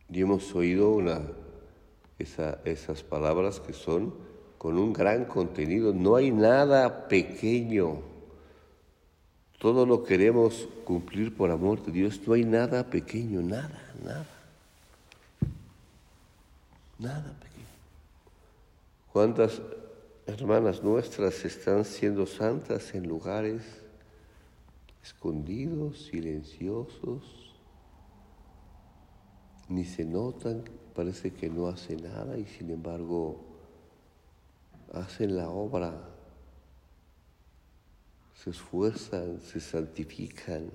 Y 0.09 0.21
hemos 0.21 0.55
oído 0.55 0.91
una, 0.91 1.21
esas 2.21 3.03
palabras 3.03 3.59
que 3.59 3.73
son 3.73 4.13
con 4.57 4.77
un 4.77 4.93
gran 4.93 5.25
contenido. 5.25 5.93
No 5.93 6.15
hay 6.15 6.31
nada 6.31 7.07
pequeño. 7.07 8.01
Todo 9.59 9.85
lo 9.85 10.03
queremos 10.03 10.67
cumplir 10.85 11.35
por 11.35 11.51
amor 11.51 11.83
de 11.83 11.91
Dios. 11.91 12.21
No 12.25 12.33
hay 12.33 12.45
nada 12.45 12.89
pequeño, 12.89 13.41
nada, 13.41 13.93
nada. 14.03 14.27
Nada 16.97 17.33
pequeño. 17.39 17.67
¿Cuántas 19.11 19.61
hermanas 20.25 20.83
nuestras 20.83 21.43
están 21.43 21.83
siendo 21.85 22.25
santas 22.25 22.93
en 22.93 23.07
lugares 23.07 23.63
escondidos, 25.03 26.05
silenciosos? 26.05 27.41
ni 29.71 29.85
se 29.85 30.03
notan, 30.03 30.63
parece 30.95 31.33
que 31.33 31.49
no 31.49 31.67
hace 31.67 31.95
nada 31.95 32.37
y 32.37 32.45
sin 32.45 32.69
embargo 32.69 33.39
hacen 34.93 35.35
la 35.35 35.49
obra, 35.49 35.93
se 38.35 38.49
esfuerzan, 38.49 39.41
se 39.41 39.59
santifican. 39.59 40.69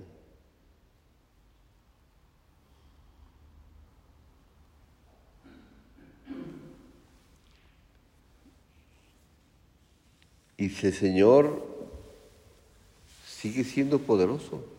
Y 10.59 10.65
el 10.65 10.93
Señor 10.93 11.63
sigue 13.25 13.63
siendo 13.63 13.99
poderoso 13.99 14.77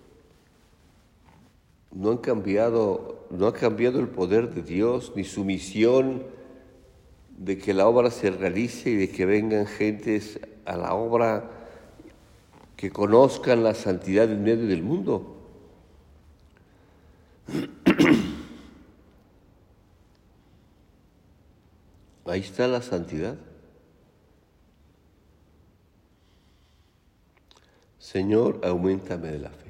no 1.99 2.11
han 2.11 2.19
cambiado, 2.19 3.18
no 3.31 3.47
ha 3.47 3.53
cambiado 3.53 4.01
el 4.01 4.09
poder 4.09 4.55
de 4.55 4.63
Dios 4.63 5.13
ni 5.15 5.25
su 5.25 5.45
misión 5.45 6.25
de 7.37 7.59
que 7.59 7.75
la 7.75 7.87
obra 7.87 8.11
se 8.11 8.31
realice 8.31 8.91
y 8.91 8.97
de 8.97 9.11
que 9.11 9.27
vengan 9.27 9.67
gentes 9.67 10.41
a 10.65 10.77
la 10.77 10.95
obra 10.95 11.51
que 12.77 12.91
conozcan 12.91 13.63
la 13.65 13.75
santidad 13.75 14.31
en 14.31 14.43
medio 14.43 14.67
del 14.67 14.83
mundo. 14.83 15.37
Ahí 22.27 22.41
está 22.41 22.69
la 22.69 22.83
santidad. 22.83 23.37
Señor, 27.99 28.61
aumentame 28.63 29.29
de 29.29 29.39
la 29.39 29.51
fe. 29.51 29.68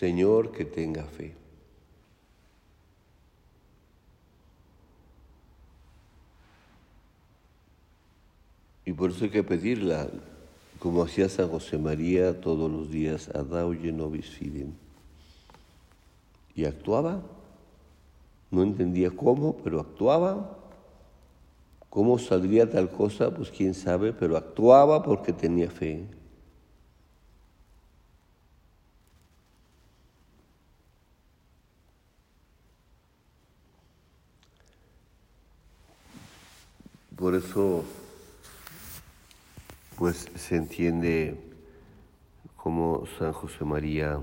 Señor, 0.00 0.50
que 0.52 0.64
tenga 0.64 1.04
fe. 1.04 1.34
Y 8.86 8.94
por 8.94 9.10
eso 9.10 9.24
hay 9.24 9.30
que 9.30 9.42
pedirla, 9.42 10.08
como 10.78 11.02
hacía 11.02 11.28
San 11.28 11.50
José 11.50 11.76
María 11.76 12.40
todos 12.40 12.70
los 12.72 12.90
días, 12.90 13.28
adauye 13.28 13.92
nobis 13.92 14.30
fidem. 14.30 14.72
Y 16.54 16.64
actuaba, 16.64 17.20
no 18.50 18.62
entendía 18.62 19.10
cómo, 19.10 19.58
pero 19.62 19.80
actuaba. 19.80 20.56
¿Cómo 21.90 22.18
saldría 22.18 22.70
tal 22.70 22.90
cosa? 22.90 23.34
Pues 23.34 23.50
quién 23.50 23.74
sabe, 23.74 24.14
pero 24.14 24.38
actuaba 24.38 25.02
porque 25.02 25.34
tenía 25.34 25.70
fe. 25.70 26.06
Por 37.20 37.34
eso, 37.34 37.84
pues 39.98 40.26
se 40.36 40.56
entiende 40.56 41.38
como 42.56 43.04
San 43.18 43.34
José 43.34 43.62
María 43.62 44.18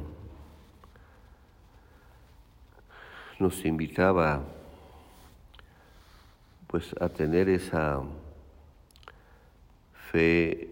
nos 3.37 3.63
invitaba 3.65 4.41
pues 6.65 6.95
a 6.99 7.07
tener 7.07 7.49
esa 7.49 8.01
fe 10.11 10.67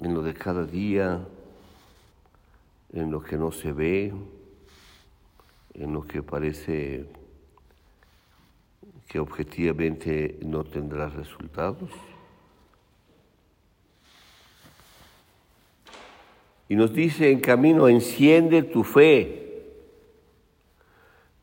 en 0.00 0.12
lo 0.12 0.22
de 0.22 0.34
cada 0.34 0.64
día, 0.64 1.24
en 2.92 3.12
lo 3.12 3.22
que 3.22 3.36
no 3.36 3.52
se 3.52 3.70
ve, 3.70 4.12
en 5.74 5.92
lo 5.92 6.04
que 6.04 6.20
parece 6.20 7.06
que 9.08 9.18
objetivamente 9.18 10.38
no 10.42 10.64
tendrá 10.64 11.08
resultados. 11.08 11.90
Y 16.68 16.74
nos 16.74 16.92
dice 16.92 17.30
en 17.30 17.40
camino, 17.40 17.88
enciende 17.88 18.62
tu 18.62 18.82
fe. 18.82 19.64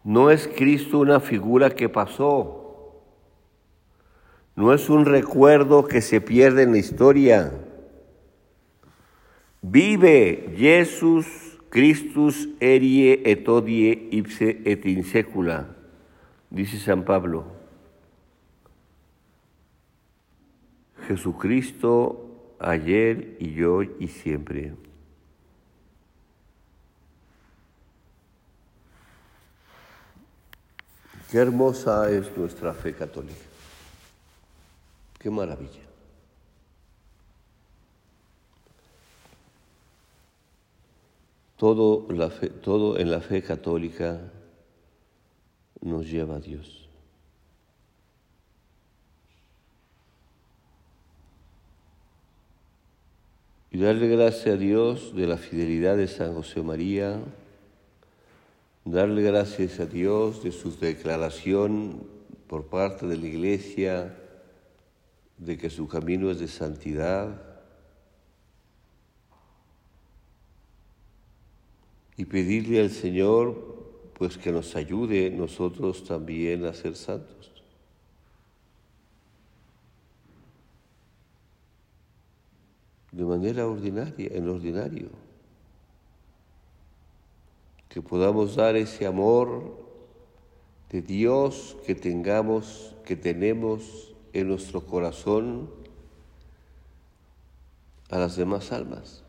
No 0.03 0.29
es 0.29 0.49
Cristo 0.49 0.99
una 0.99 1.21
figura 1.21 1.69
que 1.69 1.87
pasó, 1.87 3.01
no 4.55 4.73
es 4.73 4.89
un 4.89 5.05
recuerdo 5.05 5.87
que 5.87 6.01
se 6.01 6.19
pierde 6.19 6.63
en 6.63 6.73
la 6.73 6.77
historia. 6.77 7.53
Vive 9.61 10.53
Jesús 10.57 11.53
Christus 11.73 12.49
erie 12.59 13.15
et 13.25 13.47
odie 13.49 13.95
ipse 14.13 14.59
et 14.63 14.83
in 14.85 15.01
secula 15.09 15.63
Dice 16.53 16.77
San 16.77 17.03
Pablo, 17.03 17.45
Jesucristo 21.07 22.55
ayer 22.59 23.37
y 23.39 23.63
hoy 23.63 23.91
y 23.99 24.07
siempre. 24.07 24.75
Qué 31.31 31.39
hermosa 31.39 32.11
es 32.11 32.37
nuestra 32.37 32.71
fe 32.75 32.93
católica. 32.93 33.33
Qué 35.17 35.31
maravilla. 35.31 35.81
Todo 41.57 42.05
en 42.99 43.09
la 43.09 43.21
fe 43.21 43.41
católica 43.41 44.21
nos 45.83 46.09
lleva 46.09 46.37
a 46.37 46.39
Dios. 46.39 46.87
Y 53.71 53.79
darle 53.79 54.07
gracias 54.07 54.55
a 54.55 54.57
Dios 54.57 55.15
de 55.15 55.27
la 55.27 55.37
fidelidad 55.37 55.97
de 55.97 56.07
San 56.07 56.35
José 56.35 56.61
María, 56.61 57.19
darle 58.85 59.23
gracias 59.23 59.79
a 59.79 59.85
Dios 59.85 60.43
de 60.43 60.51
su 60.51 60.77
declaración 60.77 62.03
por 62.47 62.67
parte 62.67 63.07
de 63.07 63.17
la 63.17 63.27
Iglesia 63.27 64.15
de 65.37 65.57
que 65.57 65.69
su 65.69 65.87
camino 65.87 66.29
es 66.29 66.39
de 66.39 66.47
santidad 66.47 67.41
y 72.15 72.25
pedirle 72.25 72.79
al 72.79 72.91
Señor 72.91 73.72
pues 74.17 74.37
que 74.37 74.51
nos 74.51 74.75
ayude 74.75 75.29
nosotros 75.31 76.03
también 76.03 76.65
a 76.65 76.73
ser 76.73 76.95
santos. 76.95 77.51
De 83.11 83.23
manera 83.23 83.67
ordinaria, 83.67 84.29
en 84.31 84.49
ordinario. 84.49 85.09
Que 87.89 88.01
podamos 88.01 88.55
dar 88.55 88.75
ese 88.75 89.05
amor 89.05 89.83
de 90.89 91.01
Dios 91.01 91.77
que 91.85 91.95
tengamos, 91.95 92.95
que 93.05 93.15
tenemos 93.15 94.13
en 94.33 94.47
nuestro 94.47 94.85
corazón 94.85 95.69
a 98.09 98.17
las 98.17 98.35
demás 98.35 98.71
almas. 98.71 99.22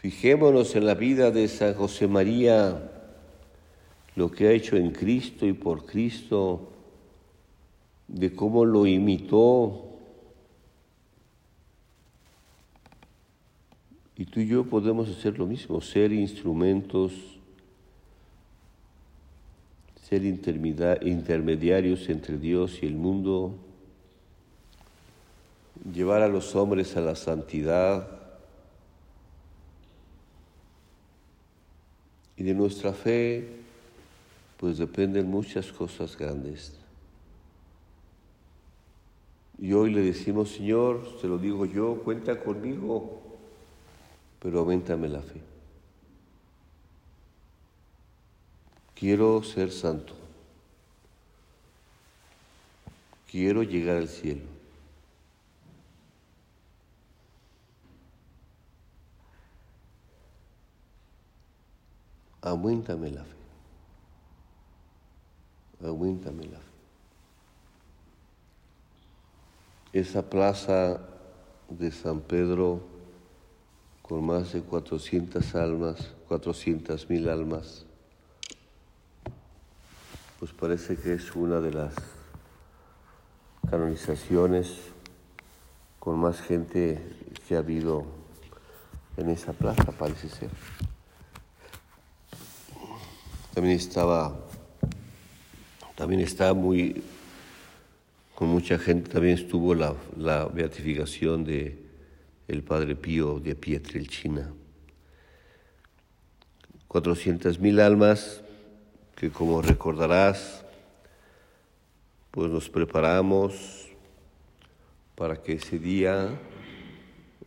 Fijémonos 0.00 0.74
en 0.76 0.86
la 0.86 0.94
vida 0.94 1.30
de 1.30 1.46
San 1.46 1.74
José 1.74 2.08
María, 2.08 2.90
lo 4.16 4.30
que 4.30 4.48
ha 4.48 4.52
hecho 4.52 4.76
en 4.76 4.92
Cristo 4.92 5.44
y 5.44 5.52
por 5.52 5.84
Cristo, 5.84 6.70
de 8.08 8.34
cómo 8.34 8.64
lo 8.64 8.86
imitó. 8.86 9.90
Y 14.16 14.24
tú 14.24 14.40
y 14.40 14.46
yo 14.46 14.64
podemos 14.64 15.10
hacer 15.10 15.38
lo 15.38 15.46
mismo, 15.46 15.82
ser 15.82 16.14
instrumentos, 16.14 17.12
ser 20.08 20.24
intermediarios 20.24 22.08
entre 22.08 22.38
Dios 22.38 22.78
y 22.82 22.86
el 22.86 22.94
mundo, 22.94 23.54
llevar 25.92 26.22
a 26.22 26.28
los 26.28 26.56
hombres 26.56 26.96
a 26.96 27.02
la 27.02 27.16
santidad 27.16 28.19
Y 32.40 32.42
de 32.42 32.54
nuestra 32.54 32.94
fe, 32.94 33.46
pues 34.56 34.78
dependen 34.78 35.30
muchas 35.30 35.70
cosas 35.70 36.16
grandes. 36.16 36.72
Y 39.58 39.74
hoy 39.74 39.92
le 39.92 40.00
decimos, 40.00 40.48
Señor, 40.48 41.18
te 41.20 41.28
lo 41.28 41.36
digo 41.36 41.66
yo, 41.66 41.96
cuenta 42.02 42.42
conmigo, 42.42 43.20
pero 44.40 44.60
aumentame 44.60 45.10
la 45.10 45.20
fe. 45.20 45.42
Quiero 48.94 49.42
ser 49.42 49.70
santo. 49.70 50.14
Quiero 53.30 53.62
llegar 53.62 53.98
al 53.98 54.08
cielo. 54.08 54.59
Aumentame 62.42 63.10
la 63.10 63.24
fe. 63.24 63.36
Aumentame 65.84 66.44
la 66.44 66.58
fe. 66.58 66.70
Esa 69.92 70.22
plaza 70.22 71.00
de 71.68 71.90
San 71.90 72.20
Pedro 72.20 72.80
con 74.02 74.24
más 74.24 74.52
de 74.52 74.62
400 74.62 75.54
almas, 75.54 76.12
400 76.28 77.08
mil 77.10 77.28
almas, 77.28 77.86
pues 80.38 80.52
parece 80.52 80.96
que 80.96 81.14
es 81.14 81.34
una 81.36 81.60
de 81.60 81.72
las 81.72 81.94
canonizaciones 83.70 84.78
con 85.98 86.18
más 86.18 86.40
gente 86.40 87.00
que 87.46 87.56
ha 87.56 87.58
habido 87.58 88.04
en 89.16 89.28
esa 89.28 89.52
plaza, 89.52 89.92
parece 89.92 90.28
ser 90.28 90.50
también 93.54 93.76
estaba, 93.76 94.36
también 95.96 96.20
está 96.20 96.54
muy, 96.54 97.02
con 98.34 98.48
mucha 98.48 98.78
gente, 98.78 99.10
también 99.10 99.34
estuvo 99.38 99.74
la, 99.74 99.94
la 100.16 100.46
beatificación 100.46 101.44
de 101.44 101.78
el 102.46 102.62
Padre 102.62 102.96
Pío 102.96 103.40
de 103.40 103.54
Pietrelcina. 103.54 104.52
400 106.88 107.60
mil 107.60 107.78
almas 107.78 108.42
que 109.14 109.30
como 109.30 109.62
recordarás, 109.62 110.64
pues 112.30 112.50
nos 112.50 112.68
preparamos 112.68 113.88
para 115.14 115.42
que 115.42 115.54
ese 115.54 115.78
día 115.78 116.28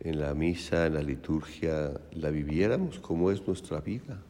en 0.00 0.20
la 0.20 0.34
misa, 0.34 0.86
en 0.86 0.94
la 0.94 1.02
liturgia, 1.02 1.92
la 2.12 2.30
viviéramos 2.30 2.98
como 2.98 3.30
es 3.30 3.46
nuestra 3.46 3.80
vida 3.80 4.22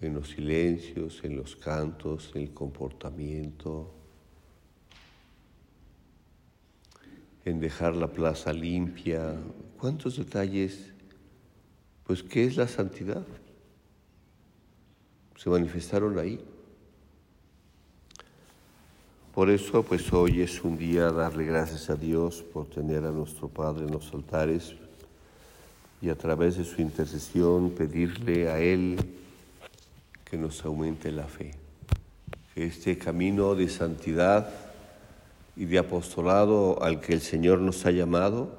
en 0.00 0.14
los 0.14 0.30
silencios, 0.30 1.22
en 1.24 1.36
los 1.36 1.56
cantos, 1.56 2.30
en 2.34 2.42
el 2.42 2.52
comportamiento, 2.52 3.92
en 7.44 7.60
dejar 7.60 7.94
la 7.94 8.08
plaza 8.08 8.52
limpia. 8.52 9.34
¿Cuántos 9.78 10.16
detalles? 10.16 10.92
Pues, 12.04 12.22
¿qué 12.22 12.44
es 12.44 12.56
la 12.56 12.68
santidad? 12.68 13.24
Se 15.36 15.48
manifestaron 15.48 16.18
ahí. 16.18 16.40
Por 19.34 19.50
eso, 19.50 19.82
pues 19.82 20.10
hoy 20.14 20.40
es 20.40 20.64
un 20.64 20.78
día 20.78 21.10
darle 21.10 21.44
gracias 21.44 21.90
a 21.90 21.94
Dios 21.94 22.42
por 22.42 22.68
tener 22.68 23.04
a 23.04 23.10
nuestro 23.10 23.48
Padre 23.48 23.84
en 23.84 23.92
los 23.92 24.12
altares 24.14 24.74
y 26.00 26.08
a 26.08 26.14
través 26.16 26.56
de 26.56 26.64
su 26.64 26.80
intercesión 26.80 27.70
pedirle 27.70 28.48
a 28.48 28.58
Él 28.60 28.96
que 30.28 30.36
nos 30.36 30.64
aumente 30.64 31.10
la 31.12 31.24
fe. 31.24 31.52
Que 32.54 32.66
este 32.66 32.98
camino 32.98 33.54
de 33.54 33.68
santidad 33.68 34.50
y 35.56 35.64
de 35.64 35.78
apostolado 35.78 36.82
al 36.82 37.00
que 37.00 37.14
el 37.14 37.20
Señor 37.20 37.60
nos 37.60 37.86
ha 37.86 37.90
llamado, 37.90 38.56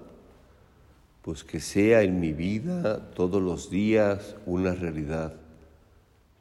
pues 1.21 1.43
que 1.43 1.59
sea 1.59 2.03
en 2.03 2.19
mi 2.19 2.33
vida 2.33 3.11
todos 3.11 3.41
los 3.41 3.69
días 3.69 4.35
una 4.45 4.73
realidad. 4.73 5.33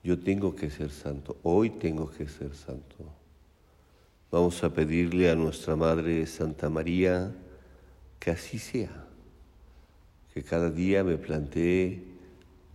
Yo 0.03 0.19
tengo 0.19 0.55
que 0.55 0.71
ser 0.71 0.91
santo, 0.91 1.37
hoy 1.43 1.71
tengo 1.71 2.11
que 2.11 2.29
ser 2.29 2.55
santo. 2.55 2.97
Vamos 4.31 4.63
a 4.63 4.73
pedirle 4.73 5.31
a 5.31 5.35
nuestra 5.35 5.77
Madre 5.77 6.27
Santa 6.27 6.71
María 6.71 7.33
que 8.21 8.31
así 8.31 8.59
sea, 8.59 9.05
que 10.33 10.43
cada 10.43 10.71
día 10.71 11.03
me 11.03 11.17
plantee 11.17 12.16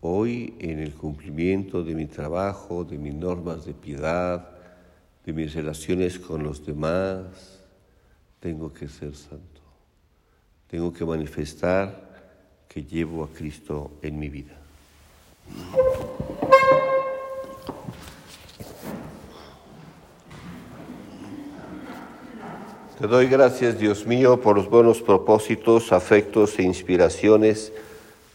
Hoy, 0.04 0.56
en 0.58 0.80
el 0.80 0.96
cumplimiento 0.96 1.84
de 1.84 1.94
mi 1.94 2.08
trabajo, 2.08 2.84
de 2.84 2.98
mis 2.98 3.14
normas 3.14 3.66
de 3.66 3.74
piedad, 3.76 4.50
de 5.24 5.32
mis 5.32 5.54
relaciones 5.54 6.18
con 6.18 6.42
los 6.42 6.66
demás, 6.66 7.62
tengo 8.40 8.74
que 8.74 8.88
ser 8.88 9.16
santo. 9.16 9.62
Tengo 10.68 10.92
que 10.92 11.06
manifestar 11.06 12.66
que 12.68 12.84
llevo 12.84 13.24
a 13.24 13.30
Cristo 13.30 13.92
en 14.02 14.18
mi 14.18 14.30
vida. 14.30 14.56
Te 23.00 23.06
doy 23.06 23.28
gracias, 23.28 23.78
Dios 23.78 24.08
mío, 24.08 24.42
por 24.42 24.56
los 24.56 24.68
buenos 24.68 25.00
propósitos, 25.00 25.92
afectos 25.92 26.58
e 26.58 26.64
inspiraciones 26.64 27.72